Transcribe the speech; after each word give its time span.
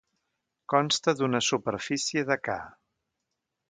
Consta 0.73 1.15
d'una 1.21 1.43
superfície 1.51 2.27
de 2.35 2.43
ca. 2.49 2.61